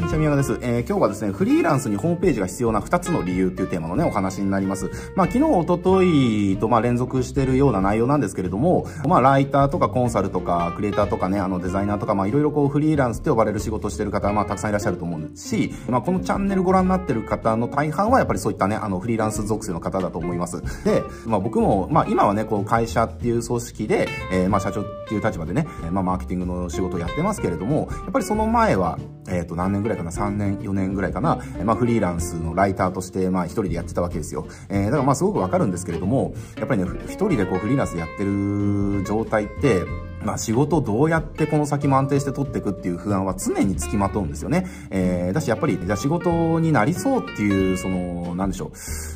[0.00, 0.58] こんにちは、宮川です。
[0.62, 4.90] えー、今日はですね、フリーランスにホームページが必要な2つの理由っていうテーマのね、お話になります。
[5.14, 20.62] まあ、昨日、おとといと、まあ、連続してるような内容なんですけれども、まあ、ライターとかコンサルとか、クリエイターとかね、あの、デザイナーとか、まあ、いろいろこう、フリーランスって呼ばれる仕事してる方、まあ、たくさんいらっしゃると思うし、まあ、このチャンネルご覧になってる方の大半は、やっぱりそういったね、あの、フリーランス属性の方だと思います。
[20.82, 28.98] で、まあ、僕も、まあ、今はね、こう、会社っていう組織で、えー、まあ、社長っていう立場でね、まあ、マーケティングの仕事をやってますけれども、やっぱりその前は、
[29.30, 34.46] えっ、ー、と、何年ぐらいかな、3年、4年ぐらいかな、まあ、フリーランスのライターとして、まあ、一人でやってたわけですよ。
[34.68, 39.84] えー、だからまあ、すごくわかるんですけれども、やっぱりね、一人でこう、フリーランスやってる状態って、
[40.24, 44.66] まあ仕事をどうやってこの先も安定して取っていくっていう不安は常につきまとうんですよね。
[44.90, 48.70] えー、だしやっぱり、じゃあ仕事になりそうっていう、その、なんでしょ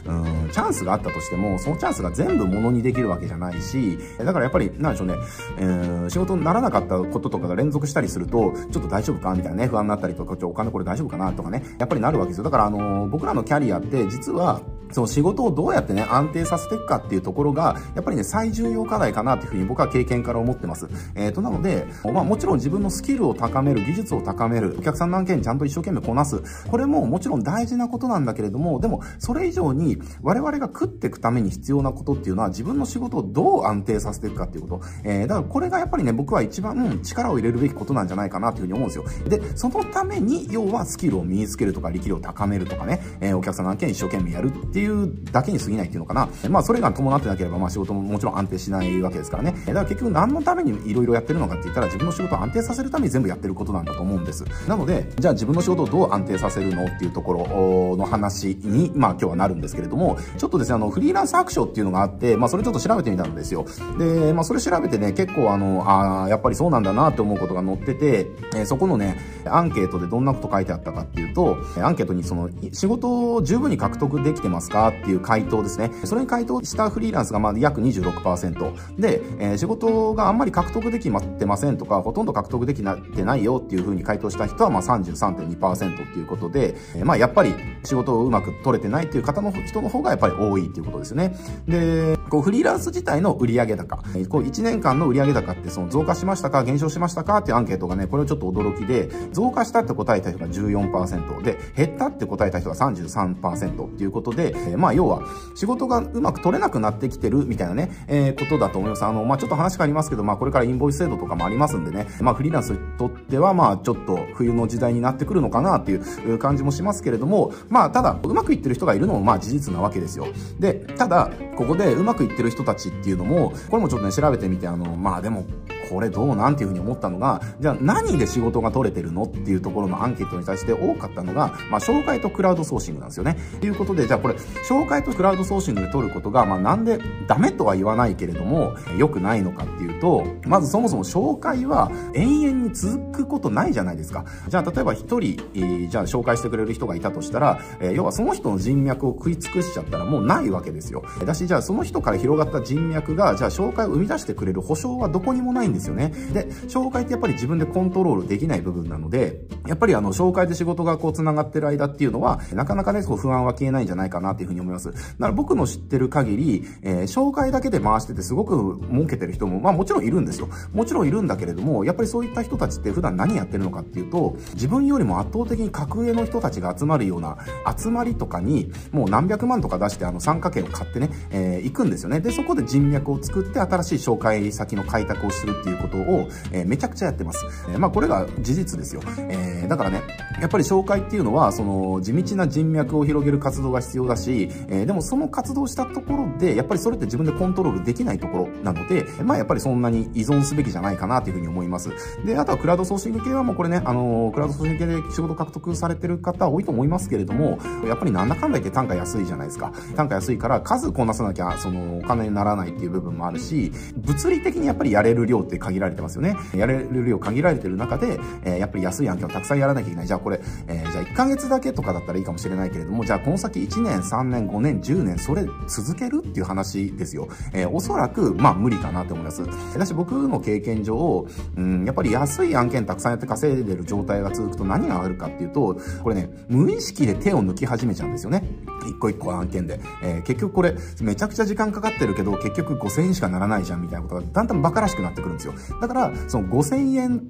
[0.07, 5.15] う、うん、チャンスがあったとしても、そのチャンスが全部ものにできるわけじゃないし、だからやっぱり、なんでしょうね、
[5.59, 12.45] えー、仕事にならなかったこととかが連続したりすると、ちょっと大丈夫かみたいなね、不安になったりとか、ちょお金これ大丈夫かなとかね、やっぱりなるわけですよ。
[12.45, 14.61] だからあの、僕らのキャリアって実は、
[14.95, 20.89] その仕事をどうやってね、安定させていくかっていうところが、やっぱりね、最重要課題かなっていうふうに僕は経験から思ってます。
[21.17, 26.41] えっ、ー、と、なので、まあもちろん自分のスキルを高める、技術を高める、お客さんの案件ちゃんと一生懸命こなす。
[26.69, 34.81] これももちろん大事なことなんだけれども、でも、それ以上に我々が食っていくために必要なことっていうのは、自分の仕事をどう安定させていくかっていうこと。
[35.03, 39.29] えー、だからこれがやっぱりね、僕は一番力を入れるべきことなんじゃないかなっていうふうに思うんですよ。
[39.29, 46.29] で、そのために、要はスキルを身につけるとか、力量を高めるとかね、えー、お客さんの案件一生懸命やるっていういうだけに過ぎないっていうのかな。
[46.49, 49.53] まあ、それが伴ってなければ、まあ、仕事ももちろん安定しないわけですからね。
[49.67, 54.45] だから結局何のために色々やってるのかって言ったら、自分の仕事を安定させるために全部やってることなんだと思うんです。
[54.69, 63.67] なので、じゃあ自分の仕事をどう安定させるのっていうところの話に、まあ、今日はなるんですけれども、ちょっとですね、あの、フリーランス白書っていうのがあって、まあ、それちょっと調べてみたんですよ。
[63.99, 75.91] で、まあ、それ調べてね、結構あの、ああ、やっぱりそうなんだなって思うことが載ってて、えー、そこのね、アンケートでどんなこと書いてあったかっていうと、アンケートにその、仕事を十分に獲得できてますかっていう回答ですね。
[76.05, 79.01] それに回答したフリーランスがまあ約26%。
[79.01, 87.55] で、えー、仕事があんまり獲得できまってませんとか、ほとんど獲得できてないよっていうふうに回答した人はまあ33.2%っていうことで、えー、まあやっぱり
[87.85, 91.37] 仕事をうまく取れてないっていう方の人の方がやっぱり多いっていうことですね。
[91.67, 93.97] で、こうフリーランス自体の売上高、
[94.29, 105.23] こう1年間の売上高ってその増加しましたか減少しましたかっていうアンケートがね、これをちょっと驚きで、増加したって答えた人が14%で、減ったって答えた人が33%っていうことで、えー、まあ要は
[105.55, 109.05] 仕事がうまく取れなくなってきてるみたいなね、えー、ことだと思います。
[109.05, 120.27] あの、まあちょっと話変わりますけど、まあこれからインボイス制度とかもありますんでね、まあフリーランスにとってはまあちょっと冬の時代になってくるのかなっていう感じもしますけれども、まあただ、うまくいってる人がいるのもまあ事実なわけですよ。
[120.59, 125.45] で、ただ、ここでうまくいってる人たちっていうのも、これもちょっとね、調べてみて、あの、まあでも、
[125.89, 133.37] これどうなんていうふうに思ったのが、じゃあ何で仕事が取れてるのっていうところのアンケートに対して多かったのが、まあ、紹介とクラウドソーシングなんですよね。
[133.61, 134.35] ということで、じゃあこれ、
[134.69, 144.25] 紹介とクラウドソーシングで取ることが、まあ、なんでダメとは言わないけれども、良くないのかっていうと、まずそもそも紹介は永遠に続くことないじゃないですか。
[144.49, 151.05] じゃあ例えば一人、えー、じゃあ紹介してくれる人がいたとしたら、えー、要はその人の人脈を食い尽くしちゃったらもうないわけですよ。
[151.25, 156.13] だし、じゃあその人から広がった人脈が、じゃあ紹介を生み出してくれる保証はどこにもないんんですよね。
[156.33, 164.91] で、紹介ってやっぱり自分でコントロールできない部分なので、やっぱりあの、紹介で仕事がこう繋がってる間っていうのは、なかなかね、こう不安は消えないんじゃないかなっていうふうに思います。
[164.91, 170.49] だから僕の知ってる限り、えー、紹介だけで回しててすごく儲けてる人も、まあもちろんいるんですよ。
[170.73, 177.39] もちろんいるんだけれども、やっぱりそういった人たちって普段何やってるのかっていうと、自分よりも圧倒的に格上の人たちが集まるような
[177.77, 182.21] 集まりとかに、もう何百万とか出してあの参加券を買ってね、えー、行くんですよね。
[182.21, 187.47] で、そこで人脈を作って新しい紹介先の開拓をするっていうことを、えー、めちゃくちゃやってます。
[187.71, 189.01] えー、まあこれが事実ですよ。
[189.31, 190.03] えー、だからね、
[190.41, 201.91] やっぱり紹介っていうのは、その地道な人脈を広げる活動が必要だし、えー、でもその活動したところで、やっぱりそれって自分でコントロールできないところなので、まあやっぱりそんなに依存すべきじゃないかなというふうに思います。
[202.27, 209.73] で、あとはクラウドソーシング系はもうこれね、あのクラウドソーシング系で仕事獲得されてる方多いと思いますけれども、やっぱりなんだかんだ言って単価安いじゃないですか。
[209.97, 216.37] 単価安いから数こなさなきゃ、そのお金にならないっていう部分もあるし、物理的にやっぱりやれる量って限られてますよね。
[216.55, 220.07] やれる量限られてる中で、えー、やっぱり安い案件をたくさんやらなきゃいけない。
[220.07, 227.29] じゃあこれ、えー、じゃあ1ヶ月だけとかだったらいいかもしれないけれども、じゃあこの先1年、3年、5年、10年、それ続けるっていう話ですよ。
[227.53, 229.43] えー、おそらく、まあ無理かなと思います。
[229.79, 238.45] だし僕の経験上、うん、やっぱり安い案件たくさんやって稼いでる状態が続くと何があるかっていうと、これね、無意識で手を抜き始めちゃうんですよね。
[238.87, 239.81] 一個一個案件で。
[240.03, 245.55] えー、結局これ、めちゃくちゃ時間かかってるけど、結局5000円しかならないじゃんみたいなことがだんだん馬鹿らしくなってくるんですよ。
[245.81, 247.23] だから、その5000円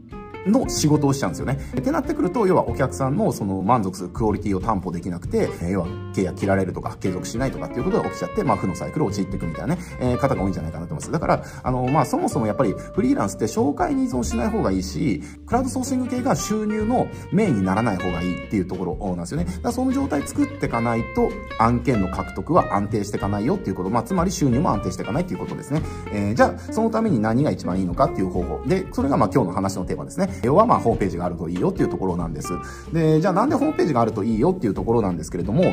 [0.46, 1.58] の仕事をしちゃうんですよね。
[1.76, 11.12] ってなってくると、要はお客さんのその満足するクオリティを担保できなくて、要は契約切られるとか継続しないとかっていうことが起きちゃって、まあ負のサイクルを陥っていくみたいなね、えー、方が多いんじゃないかなと思います。
[11.12, 19.44] だから、あの、まあそもそもやっぱりフリーランスって紹介に依存しない方がいいし、クラウドソーシング系が収入のメインにならない方がいいっていうところなんですよね。
[19.44, 23.90] だからその状態作っていかないと案件の獲得は安定していかないよっていうこと。
[23.90, 25.82] まあつまり収入も安定していかないっていうことですね。
[26.12, 28.62] えー、じゃあそのために何が一番いいのかっていう方法。
[28.66, 30.28] で、それがまあ今日の話のテーマですね。
[30.42, 32.52] 要はまあホームページがあるといいよっていうところなんです。
[32.92, 35.64] で、じゃあなんでホームページがあるといいよっていうところなんですけれども、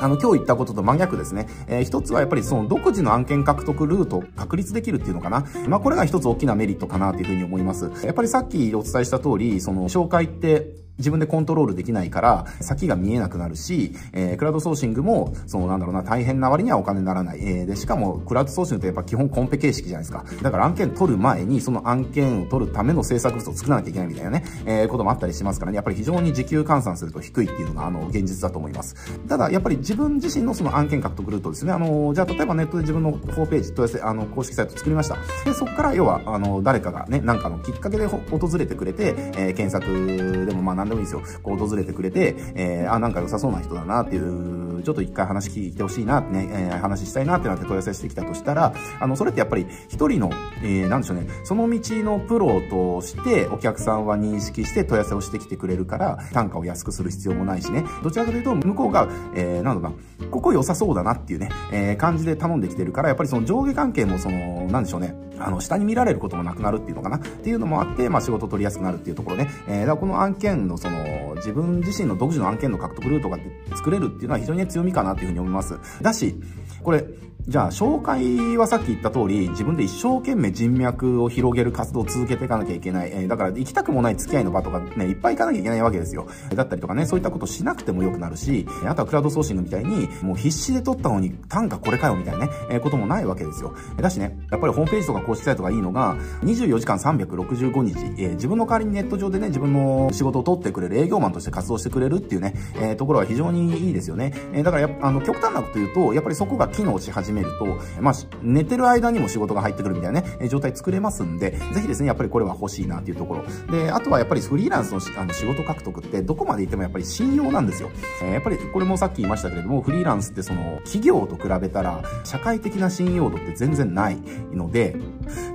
[0.00, 1.48] あの今日言ったことと真逆ですね。
[1.66, 5.44] えー、一つはやっぱりその独自の案件獲得ルート確立できるっていうのかな。
[5.68, 7.90] まあこれが一つ大きなメリットかなというふうに思います。
[8.04, 17.40] やっぱりさっきお伝えした通り、その紹介って自分でコントロールできないから、先が見えなくなるし、えー、クラウドソーシングも、そのなんだろうな、大変な割にはお金にならない。
[17.42, 20.24] えー、で、しかも、クラウドソーシングってやっぱ基本コンペ形式じゃないですか。
[20.42, 28.94] だから案件取る前に、その案件を取るための制作物を作らなきゃいけないみたいなね、えー、こともあったりしますからね、やっぱり非常に時給換算すると低いっていうのが、あの、現実だと思います。
[29.28, 31.72] ただ、やっぱり自分自身のその案件獲得ルートですね。
[31.72, 35.16] あの、じゃあ、例えばネットで自分のホームページ、問い合わせ、あの、公式サイト作りました。
[35.44, 41.22] で、そこから、要は、あの、誰かがね、なんかのきっかけで訪れてくれて、えー、検索でもまあ何でもいいですよ。
[41.42, 50.30] こう訪れてくれて、えー、あ、なんか良さそうな人だなっていう、ちょっと一回話聞いてほしいなね、えー、話したいなってなって問い合わせしてきたとしたら、あの、それってやっぱり一人の、
[50.62, 59.94] えー、なんでしょうね、その道のプロとしてお客さんは認識して問い合わせをしてきてくれるから、単価を安くする必要もないしね、どちらかというと、向こうが、えー、なんだな、
[60.30, 69.50] ここ良さそうだなっていうね、えー、感じで頼んできてるから、やっぱりその上下関係もその、なんでしょうね、あの、下に見られることもなくなるっていうのかなっていうのもあって、まあ仕事取りやすくなるっていうところね。
[69.68, 73.38] えー、だからこの案件のその、自分自身の独自の案件の獲得ルートが
[73.76, 75.78] 作れるっていうのは非常に強みかなっていうふうに思います。
[76.02, 76.34] だし、
[76.82, 77.04] これ、
[77.48, 83.10] じゃあ、紹介はさっき言った通り、自分で一生懸命人脈を広げる活動を続けていかなきゃいけない。
[83.12, 86.26] えー、だから、行きたくもない付き合いの場とかね、いっぱい行かなきゃいけないわけですよ。
[86.52, 93.76] だったりとかね、そういったことしなくてもよくなるし、あとはクラウドソーシングみたいに、もう必死で取ったのに単価これかよみたいなね、えー、こともないわけですよ。
[93.96, 104.32] だしね、やっぱりホームページとか公式サイトがいいのが、24時間365日、えー、自分の代わりにネット上でね、自分の仕事を取ってくれる営業マンとして活動してくれるっていうね、えー、ところは非常にいいですよね。
[104.52, 107.66] えー、だからやあの、極端なこと言うと、やっぱりそこが機能し始めめると、
[108.00, 113.44] まあ、寝てる間にも仕事が入ってくるみたいなね、状態作れますんで、ぜひですね、やっぱりこれは欲しいなっていうところ。
[113.70, 117.90] で、あとはやっぱりフリーランスのあの仕事獲得ってどこまで行ってもやっぱり信用なんですよ。
[118.22, 124.18] えー、やっぱりこれもさっき言いましたけれども、フリーランスってその企業と比べたら社会的な信用度って全然ない
[124.52, 124.96] ので、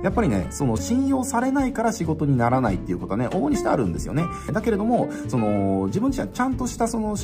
[0.02, 4.24] やっぱりね、その信用されないから仕事にならないっていうことはね、往々にしてあるんですよね。
[4.52, 7.16] だけれども、その、自分自身はちゃんとしたその、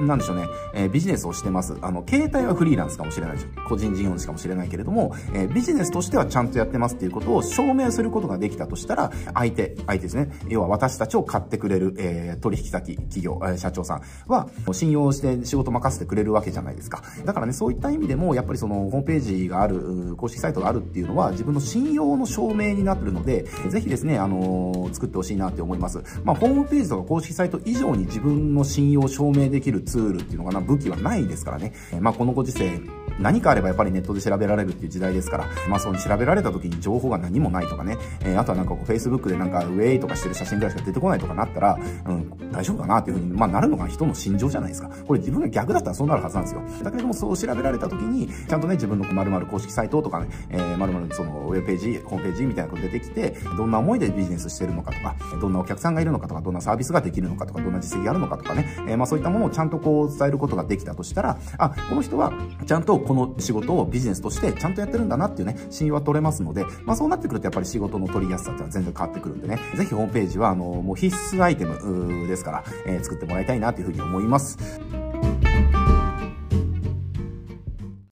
[0.00, 1.76] なんでしょうね、えー、ビジネスをしてます。
[1.80, 10.30] あの、携帯はフリーランスかもしれないし、個人事業主かもしれないけれども、えー、ビジネスとしてはちゃんとやってますっていうことを証明することができたとしたら、相手、相手ですね。
[10.48, 17.02] 要は私たちを買ってくれる、えー、取引先、企業、えー、社長さんは、信用して仕事任せてくれるわけじゃないですか。
[17.24, 26.02] だからね、そういった意味でも、やっぱりその、ホームページがある、公式サイトがあるっていうのは、自分の信用の証明になってるので、ぜひですね、あのー、作ってほしいなって思います。
[26.24, 31.72] まあ、ホームページとか公式サイト以上に自分の信用を証明できるツールっていうのかな、武器はないですからね。
[32.00, 32.80] まあ、このご時世、
[33.20, 44.90] 何かあればやっぱりネットで調べられるっていう時代ですから、まあその調べられた時に情報が何もないとかね、えー、あとはなんかこう Facebook でなんかウェイとかしてる写真ぐらいしか出てこないとかなったら、うん、大丈夫かなっていうふうに、まあなるのが人の心情じゃないですか。
[45.06, 46.62] これ自分が逆だったらそうなるはずなんですよ。
[46.82, 62.32] だけれどもそう調べられた時に、ちゃんとね、自分の〇〇公式サイトとかね、えー、〇〇そのウェブページ、ホームページみたいなこと出てきて、どんな思いでビジネスしてるのかとか、どんなお客さんがいるのかとか、どんなサービスができるのかとか、どんな実績あるのかとかね、えー、まあそういったものをちゃんとこう伝えることができたとしたら、あ、この人は
[62.66, 74.58] ちゃんとこの仕事をビジネスとしてちゃんとやってるんだなっていうね、信用は取れますので、まあそうなってくるとやっぱり仕事の取りやすさっていうのは全然変わってくるんでね、ぜひホームページはあの、もう必須アイテムですから、えー、作ってもらいたいなというふうに思います。